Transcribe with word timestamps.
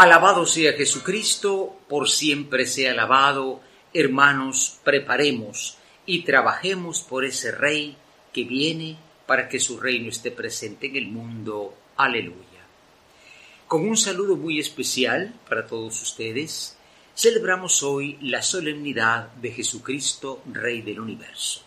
Alabado 0.00 0.46
sea 0.46 0.72
Jesucristo, 0.72 1.76
por 1.86 2.08
siempre 2.08 2.64
sea 2.64 2.92
alabado. 2.92 3.60
Hermanos, 3.92 4.78
preparemos 4.82 5.76
y 6.06 6.22
trabajemos 6.22 7.02
por 7.02 7.26
ese 7.26 7.52
Rey 7.52 7.98
que 8.32 8.44
viene 8.44 8.96
para 9.26 9.46
que 9.46 9.60
su 9.60 9.78
reino 9.78 10.08
esté 10.08 10.30
presente 10.30 10.86
en 10.86 10.96
el 10.96 11.08
mundo. 11.08 11.74
Aleluya. 11.98 12.64
Con 13.68 13.86
un 13.86 13.98
saludo 13.98 14.36
muy 14.36 14.58
especial 14.58 15.34
para 15.46 15.66
todos 15.66 16.00
ustedes, 16.00 16.78
celebramos 17.14 17.82
hoy 17.82 18.16
la 18.22 18.40
solemnidad 18.40 19.30
de 19.34 19.52
Jesucristo, 19.52 20.40
Rey 20.50 20.80
del 20.80 21.00
universo. 21.00 21.60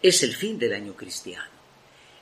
Es 0.00 0.22
el 0.22 0.36
fin 0.36 0.56
del 0.56 0.72
año 0.72 0.94
cristiano. 0.94 1.59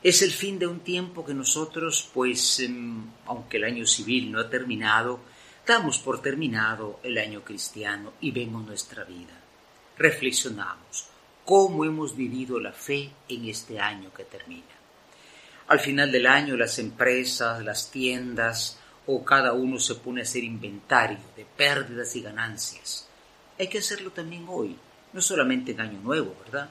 Es 0.03 0.23
el 0.23 0.31
fin 0.31 0.59
de 0.59 0.67
un 0.67 0.81
tiempo 0.81 1.25
que 1.25 1.35
nosotros, 1.35 2.09
pues, 2.15 2.61
em, 2.61 3.05
aunque 3.27 3.57
el 3.57 3.65
año 3.65 3.85
civil 3.85 4.31
no 4.31 4.41
ha 4.41 4.49
terminado, 4.49 5.21
damos 5.67 5.99
por 5.99 6.23
terminado 6.23 7.01
el 7.03 7.19
año 7.19 7.43
cristiano 7.43 8.13
y 8.21 8.31
vemos 8.31 8.65
nuestra 8.65 9.03
vida. 9.05 9.35
Reflexionamos 9.99 11.09
cómo 11.45 11.85
hemos 11.85 12.15
vivido 12.15 12.61
la 12.61 12.73
fe 12.73 13.11
en 13.29 13.47
este 13.47 13.81
año 13.81 14.13
que 14.15 14.25
termina. 14.25 14.79
Al 15.67 15.81
final 15.81 16.13
del 16.13 16.27
año 16.27 16.57
las 16.57 16.79
empresas, 16.79 17.65
las 17.65 17.91
tiendas 17.91 18.79
o 19.07 19.25
cada 19.25 19.53
uno 19.53 19.79
se 19.79 19.97
pone 19.97 20.21
a 20.21 20.25
hacer 20.25 20.45
inventario 20.45 21.19
de 21.37 21.45
pérdidas 21.45 22.15
y 22.15 22.23
ganancias. 22.23 23.09
Hay 23.59 23.69
que 23.69 23.79
hacerlo 23.79 24.13
también 24.13 24.47
hoy, 24.49 24.77
no 25.13 25.21
solamente 25.21 25.73
en 25.73 25.81
Año 25.81 26.01
Nuevo, 26.01 26.37
¿verdad? 26.45 26.71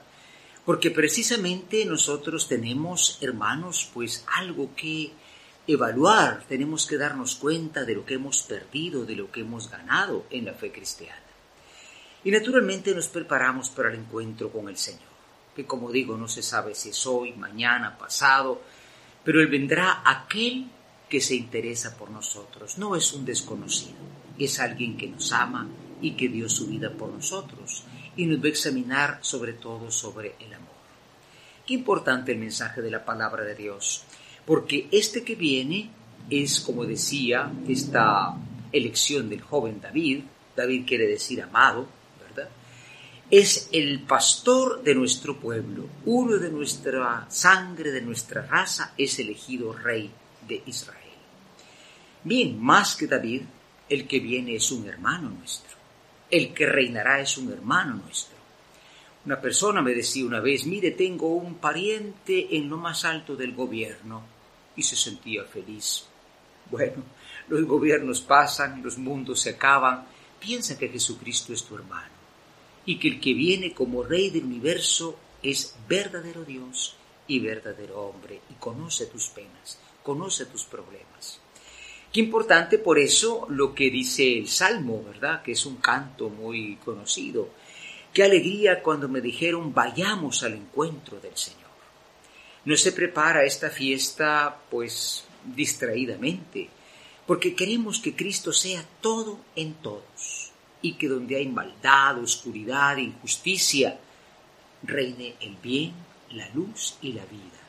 Porque 0.67 0.91
precisamente 0.91 1.85
nosotros 1.85 2.49
tenemos, 2.49 3.19
hermanos, 3.21 3.89
pues 3.93 4.25
algo 4.35 4.75
que 4.75 5.13
evaluar, 5.65 6.43
tenemos 6.45 6.85
que 6.85 6.97
darnos 6.97 7.35
cuenta 7.35 7.85
de 7.85 7.95
lo 7.95 8.05
que 8.05 8.15
hemos 8.15 8.43
perdido, 8.43 9.05
de 9.05 9.15
lo 9.15 9.31
que 9.31 9.39
hemos 9.39 9.71
ganado 9.71 10.25
en 10.29 10.43
la 10.43 10.51
fe 10.51 10.73
cristiana. 10.73 11.23
Y 12.21 12.31
naturalmente 12.31 12.93
nos 12.93 13.07
preparamos 13.07 13.69
para 13.69 13.93
el 13.93 13.99
encuentro 13.99 14.51
con 14.51 14.67
el 14.67 14.75
Señor, 14.75 15.07
que 15.55 15.65
como 15.65 15.89
digo, 15.89 16.17
no 16.17 16.27
se 16.27 16.43
sabe 16.43 16.75
si 16.75 16.89
es 16.89 17.07
hoy, 17.07 17.31
mañana, 17.31 17.97
pasado, 17.97 18.61
pero 19.23 19.39
Él 19.39 19.47
vendrá 19.47 20.01
aquel 20.03 20.67
que 21.07 21.21
se 21.21 21.35
interesa 21.35 21.95
por 21.95 22.09
nosotros. 22.09 22.77
No 22.77 22.93
es 22.97 23.13
un 23.13 23.23
desconocido, 23.23 23.95
es 24.37 24.59
alguien 24.59 24.97
que 24.97 25.07
nos 25.07 25.31
ama 25.31 25.65
y 26.01 26.11
que 26.11 26.29
dio 26.29 26.49
su 26.49 26.67
vida 26.67 26.91
por 26.91 27.09
nosotros 27.09 27.83
y 28.15 28.25
nos 28.25 28.39
va 28.39 28.45
a 28.45 28.49
examinar 28.49 29.19
sobre 29.21 29.53
todo 29.53 29.91
sobre 29.91 30.35
el 30.39 30.53
amor. 30.53 30.75
Qué 31.65 31.73
importante 31.73 32.31
el 32.31 32.39
mensaje 32.39 32.81
de 32.81 32.91
la 32.91 33.03
palabra 33.03 33.43
de 33.43 33.55
Dios, 33.55 34.03
porque 34.45 34.87
este 34.91 35.23
que 35.23 35.35
viene 35.35 35.89
es, 36.29 36.61
como 36.61 36.85
decía, 36.85 37.51
esta 37.67 38.35
elección 38.71 39.29
del 39.29 39.41
joven 39.41 39.79
David, 39.81 40.23
David 40.55 40.85
quiere 40.87 41.07
decir 41.07 41.41
amado, 41.41 41.87
¿verdad? 42.27 42.49
Es 43.29 43.69
el 43.71 44.01
pastor 44.01 44.81
de 44.83 44.95
nuestro 44.95 45.37
pueblo, 45.37 45.87
uno 46.05 46.37
de 46.37 46.49
nuestra 46.49 47.25
sangre, 47.29 47.91
de 47.91 48.01
nuestra 48.01 48.41
raza, 48.41 48.93
es 48.97 49.19
elegido 49.19 49.73
rey 49.73 50.09
de 50.47 50.63
Israel. 50.65 50.97
Bien, 52.23 52.59
más 52.61 52.95
que 52.95 53.07
David, 53.07 53.43
el 53.89 54.07
que 54.07 54.19
viene 54.19 54.55
es 54.55 54.71
un 54.71 54.87
hermano 54.87 55.29
nuestro, 55.29 55.76
el 56.29 56.53
que 56.53 56.65
reinará 56.65 57.19
es 57.21 57.37
un 57.37 57.51
hermano 57.51 57.95
nuestro. 57.95 58.37
Una 59.25 59.41
persona 59.41 59.81
me 59.81 59.93
decía 59.93 60.25
una 60.25 60.39
vez, 60.39 60.65
mire, 60.65 60.91
tengo 60.91 61.27
un 61.35 61.55
pariente 61.55 62.55
en 62.55 62.69
lo 62.69 62.77
más 62.77 63.03
alto 63.05 63.35
del 63.35 63.53
gobierno, 63.53 64.23
y 64.75 64.83
se 64.83 64.95
sentía 64.95 65.43
feliz. 65.43 66.05
Bueno, 66.69 67.03
los 67.49 67.65
gobiernos 67.65 68.21
pasan, 68.21 68.81
los 68.83 68.97
mundos 68.97 69.41
se 69.41 69.51
acaban, 69.51 70.05
piensa 70.39 70.77
que 70.77 70.87
Jesucristo 70.89 71.51
es 71.51 71.63
tu 71.63 71.75
hermano, 71.75 72.13
y 72.85 72.97
que 72.99 73.09
el 73.09 73.19
que 73.19 73.33
viene 73.33 73.73
como 73.73 74.03
Rey 74.03 74.29
del 74.29 74.45
universo 74.45 75.17
es 75.43 75.75
verdadero 75.87 76.45
Dios 76.45 76.95
y 77.27 77.39
verdadero 77.39 78.01
hombre, 78.01 78.41
y 78.49 78.53
conoce 78.53 79.07
tus 79.07 79.27
penas, 79.27 79.79
conoce 80.03 80.45
tus 80.45 80.63
problemas. 80.63 81.41
Qué 82.17 82.23
importante 82.23 82.79
por 82.79 82.97
eso 82.97 83.45
lo 83.47 83.75
que 83.75 83.91
dice 83.91 84.39
el 84.39 84.47
Salmo, 84.47 85.03
¿verdad? 85.03 85.43
Que 85.43 85.51
es 85.51 85.67
un 85.67 85.75
canto 85.75 86.29
muy 86.29 86.77
conocido. 86.77 87.49
Qué 88.11 88.23
alegría 88.23 88.81
cuando 88.81 89.07
me 89.07 89.21
dijeron 89.21 89.71
vayamos 89.71 90.41
al 90.41 90.53
encuentro 90.53 91.19
del 91.19 91.37
Señor. 91.37 91.69
No 92.65 92.75
se 92.75 92.91
prepara 92.91 93.43
esta 93.43 93.69
fiesta 93.69 94.61
pues 94.71 95.25
distraídamente, 95.45 96.67
porque 97.27 97.53
queremos 97.53 97.99
que 97.99 98.15
Cristo 98.15 98.51
sea 98.51 98.83
todo 98.99 99.37
en 99.55 99.75
todos 99.75 100.51
y 100.81 100.93
que 100.93 101.07
donde 101.07 101.35
hay 101.35 101.47
maldad, 101.47 102.17
oscuridad, 102.17 102.97
injusticia, 102.97 103.99
reine 104.81 105.35
el 105.39 105.55
bien, 105.57 105.93
la 106.31 106.49
luz 106.49 106.97
y 106.99 107.13
la 107.13 107.25
vida. 107.25 107.61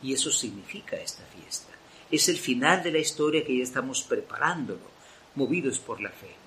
Y 0.00 0.12
eso 0.12 0.30
significa 0.30 0.94
esta 0.94 1.24
fiesta. 1.24 1.76
Es 2.10 2.28
el 2.28 2.36
final 2.36 2.82
de 2.82 2.92
la 2.92 2.98
historia 2.98 3.44
que 3.44 3.56
ya 3.56 3.64
estamos 3.64 4.02
preparándolo, 4.02 4.90
movidos 5.34 5.78
por 5.78 6.00
la 6.00 6.10
fe. 6.10 6.46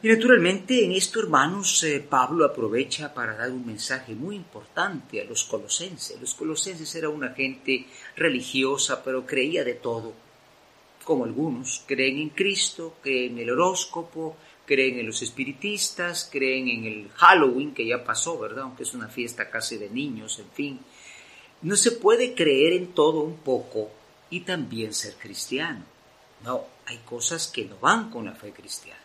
Y 0.00 0.06
naturalmente 0.06 0.84
en 0.84 0.92
esto, 0.92 1.18
hermanos, 1.18 1.82
eh, 1.82 1.98
Pablo 1.98 2.44
aprovecha 2.44 3.12
para 3.12 3.34
dar 3.34 3.50
un 3.50 3.66
mensaje 3.66 4.14
muy 4.14 4.36
importante 4.36 5.20
a 5.20 5.24
los 5.24 5.42
colosenses. 5.42 6.20
Los 6.20 6.34
colosenses 6.34 6.94
era 6.94 7.08
una 7.08 7.30
gente 7.30 7.84
religiosa, 8.14 9.02
pero 9.02 9.26
creía 9.26 9.64
de 9.64 9.74
todo, 9.74 10.12
como 11.02 11.24
algunos. 11.24 11.82
Creen 11.84 12.18
en 12.18 12.28
Cristo, 12.28 12.94
creen 13.02 13.32
en 13.32 13.38
el 13.40 13.50
horóscopo, 13.50 14.36
creen 14.64 15.00
en 15.00 15.06
los 15.06 15.20
espiritistas, 15.22 16.28
creen 16.30 16.68
en 16.68 16.84
el 16.84 17.08
Halloween, 17.16 17.74
que 17.74 17.84
ya 17.84 18.04
pasó, 18.04 18.38
¿verdad? 18.38 18.64
Aunque 18.64 18.84
es 18.84 18.94
una 18.94 19.08
fiesta 19.08 19.50
casi 19.50 19.78
de 19.78 19.90
niños, 19.90 20.38
en 20.38 20.50
fin. 20.52 20.80
No 21.62 21.74
se 21.74 21.90
puede 21.90 22.34
creer 22.34 22.74
en 22.74 22.92
todo 22.92 23.22
un 23.22 23.38
poco 23.38 23.90
y 24.30 24.40
también 24.40 24.94
ser 24.94 25.14
cristiano. 25.14 25.84
No, 26.44 26.64
hay 26.86 26.98
cosas 26.98 27.48
que 27.48 27.64
no 27.64 27.76
van 27.78 28.10
con 28.10 28.24
la 28.24 28.34
fe 28.34 28.52
cristiana. 28.52 29.00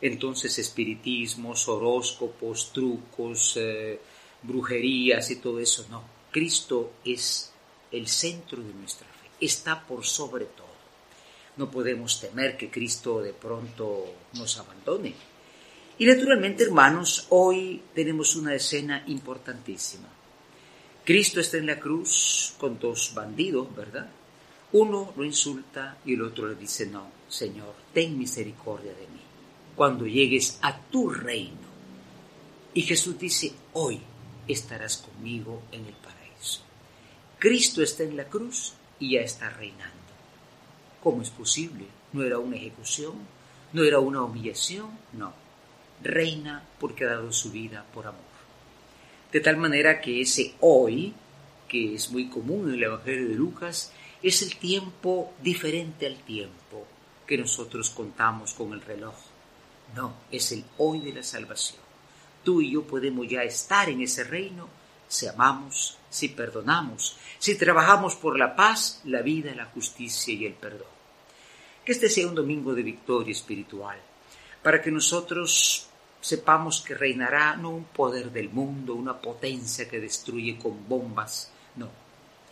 Entonces, 0.00 0.58
espiritismos, 0.58 1.68
horóscopos, 1.68 2.72
trucos, 2.72 3.56
eh, 3.56 4.00
brujerías 4.42 5.30
y 5.30 5.36
todo 5.36 5.60
eso, 5.60 5.86
no. 5.90 6.02
Cristo 6.30 6.92
es 7.04 7.52
el 7.90 8.08
centro 8.08 8.62
de 8.62 8.72
nuestra 8.72 9.06
fe, 9.06 9.28
está 9.40 9.86
por 9.86 10.04
sobre 10.04 10.46
todo. 10.46 10.70
No 11.56 11.70
podemos 11.70 12.20
temer 12.20 12.56
que 12.56 12.70
Cristo 12.70 13.20
de 13.20 13.32
pronto 13.32 14.06
nos 14.32 14.58
abandone. 14.58 15.14
Y 15.98 16.06
naturalmente, 16.06 16.64
hermanos, 16.64 17.26
hoy 17.28 17.82
tenemos 17.94 18.34
una 18.36 18.54
escena 18.54 19.04
importantísima. 19.08 20.08
Cristo 21.04 21.40
está 21.40 21.58
en 21.58 21.66
la 21.66 21.78
cruz 21.78 22.54
con 22.58 22.78
dos 22.78 23.12
bandidos, 23.14 23.74
¿verdad? 23.74 24.08
Uno 24.72 25.12
lo 25.16 25.24
insulta 25.24 25.98
y 26.04 26.14
el 26.14 26.22
otro 26.22 26.48
le 26.48 26.54
dice, 26.54 26.86
no, 26.86 27.08
Señor, 27.28 27.74
ten 27.92 28.18
misericordia 28.18 28.92
de 28.92 29.06
mí 29.08 29.20
cuando 29.74 30.06
llegues 30.06 30.58
a 30.62 30.78
tu 30.78 31.08
reino. 31.08 31.70
Y 32.74 32.82
Jesús 32.82 33.18
dice, 33.18 33.52
hoy 33.72 34.00
estarás 34.46 34.98
conmigo 34.98 35.62
en 35.72 35.86
el 35.86 35.94
paraíso. 35.94 36.60
Cristo 37.38 37.82
está 37.82 38.02
en 38.02 38.16
la 38.16 38.24
cruz 38.24 38.74
y 38.98 39.12
ya 39.14 39.20
está 39.20 39.48
reinando. 39.48 39.96
¿Cómo 41.02 41.22
es 41.22 41.30
posible? 41.30 41.86
¿No 42.12 42.22
era 42.22 42.38
una 42.38 42.56
ejecución? 42.56 43.14
¿No 43.72 43.82
era 43.82 43.98
una 43.98 44.22
humillación? 44.22 44.90
No. 45.14 45.32
Reina 46.02 46.62
porque 46.78 47.04
ha 47.04 47.08
dado 47.08 47.32
su 47.32 47.50
vida 47.50 47.84
por 47.94 48.06
amor. 48.06 48.20
De 49.32 49.40
tal 49.40 49.56
manera 49.56 50.00
que 50.00 50.20
ese 50.20 50.54
hoy, 50.60 51.14
que 51.68 51.94
es 51.94 52.10
muy 52.10 52.28
común 52.28 52.68
en 52.68 52.74
el 52.74 52.82
Evangelio 52.82 53.28
de 53.28 53.34
Lucas, 53.34 53.92
es 54.22 54.42
el 54.42 54.56
tiempo 54.56 55.32
diferente 55.42 56.06
al 56.06 56.16
tiempo 56.16 56.86
que 57.26 57.38
nosotros 57.38 57.90
contamos 57.90 58.52
con 58.54 58.72
el 58.72 58.82
reloj 58.82 59.14
no, 59.94 60.14
es 60.30 60.52
el 60.52 60.64
hoy 60.78 61.00
de 61.00 61.12
la 61.12 61.22
salvación. 61.22 61.80
Tú 62.44 62.60
y 62.60 62.72
yo 62.72 62.82
podemos 62.82 63.26
ya 63.28 63.42
estar 63.42 63.88
en 63.88 64.00
ese 64.00 64.24
reino 64.24 64.68
si 65.08 65.26
amamos, 65.26 65.98
si 66.08 66.28
perdonamos, 66.28 67.16
si 67.38 67.56
trabajamos 67.56 68.14
por 68.14 68.38
la 68.38 68.54
paz, 68.54 69.00
la 69.04 69.22
vida, 69.22 69.54
la 69.54 69.66
justicia 69.66 70.32
y 70.32 70.46
el 70.46 70.54
perdón. 70.54 70.86
Que 71.84 71.92
este 71.92 72.08
sea 72.08 72.28
un 72.28 72.34
domingo 72.34 72.74
de 72.74 72.82
victoria 72.82 73.32
espiritual, 73.32 73.98
para 74.62 74.80
que 74.80 74.90
nosotros 74.90 75.88
sepamos 76.20 76.82
que 76.82 76.94
reinará 76.94 77.56
no 77.56 77.70
un 77.70 77.84
poder 77.84 78.30
del 78.30 78.50
mundo, 78.50 78.94
una 78.94 79.18
potencia 79.18 79.88
que 79.88 79.98
destruye 79.98 80.56
con 80.58 80.88
bombas, 80.88 81.50
no, 81.76 81.88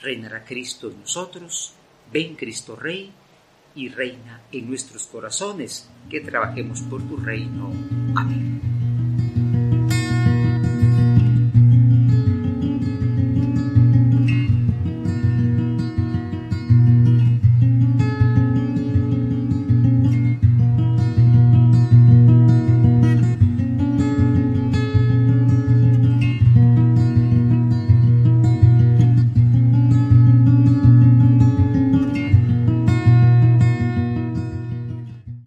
reinará 0.01 0.45
Cristo 0.45 0.91
en 0.91 1.01
nosotros, 1.01 1.73
ven 2.13 2.35
Cristo 2.35 2.77
Rey, 2.77 3.13
y 3.75 3.89
reina 3.89 4.41
en 4.51 4.69
nuestros 4.69 5.05
corazones, 5.05 5.89
que 6.11 6.21
trabajemos 6.21 6.81
por 6.83 7.03
tu 7.03 7.17
reino. 7.17 7.73
Amén. 8.17 8.78